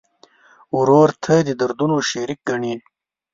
[0.77, 2.73] ورور ته د دردونو شریک ګڼې.